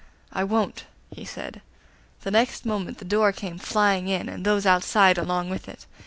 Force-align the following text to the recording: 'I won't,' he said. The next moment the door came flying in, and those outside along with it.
'I 0.33 0.45
won't,' 0.45 0.85
he 1.11 1.23
said. 1.23 1.61
The 2.21 2.31
next 2.31 2.65
moment 2.65 2.97
the 2.97 3.05
door 3.05 3.31
came 3.31 3.59
flying 3.59 4.07
in, 4.07 4.29
and 4.29 4.43
those 4.43 4.65
outside 4.65 5.19
along 5.19 5.51
with 5.51 5.69
it. 5.69 5.85